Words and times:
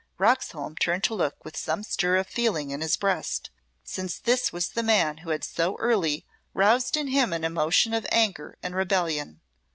Roxholm 0.17 0.75
turned 0.77 1.03
to 1.03 1.13
look 1.13 1.45
with 1.45 1.55
some 1.55 1.83
stir 1.83 2.15
of 2.17 2.25
feeling 2.25 2.71
in 2.71 2.81
his 2.81 2.97
breast, 2.97 3.51
since 3.83 4.17
this 4.17 4.51
was 4.51 4.69
the 4.69 4.81
man 4.81 5.17
who 5.17 5.29
had 5.29 5.43
so 5.43 5.75
early 5.77 6.25
roused 6.55 6.97
in 6.97 7.09
him 7.09 7.31
an 7.31 7.43
emotion 7.43 7.93
of 7.93 8.07
anger 8.11 8.57
and 8.63 8.73
rebellion. 8.75 9.41